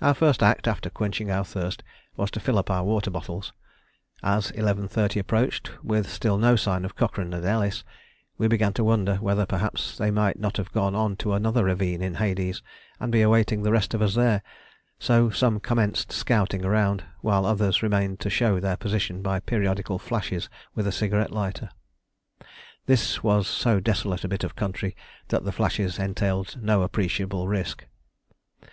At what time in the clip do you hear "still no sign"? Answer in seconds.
6.08-6.84